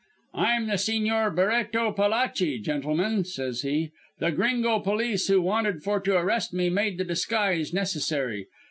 _"'I'm 0.39 0.65
the 0.65 0.77
Sigñor 0.79 1.29
Barreto 1.35 1.91
Palachi, 1.93 2.59
gentlemen,' 2.59 3.23
says 3.23 3.61
he. 3.61 3.91
'The 4.17 4.31
gringo 4.31 4.79
police 4.79 5.27
who 5.27 5.39
wanted 5.43 5.83
for 5.83 5.99
to 5.99 6.17
arrest 6.17 6.55
me 6.55 6.71
made 6.71 6.97
the 6.97 7.03
disguise 7.05 7.71
necessary. 7.71 8.47